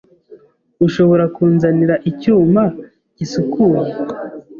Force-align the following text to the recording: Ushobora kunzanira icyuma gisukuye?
Ushobora 0.85 1.25
kunzanira 1.35 1.95
icyuma 2.09 2.63
gisukuye? 3.17 3.91